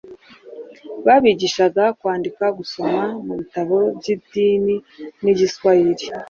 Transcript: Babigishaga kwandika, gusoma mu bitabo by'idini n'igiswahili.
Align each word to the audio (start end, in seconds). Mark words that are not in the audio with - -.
Babigishaga 1.05 1.83
kwandika, 1.99 2.45
gusoma 2.57 3.01
mu 3.25 3.33
bitabo 3.39 3.77
by'idini 3.97 4.75
n'igiswahili. 5.23 6.05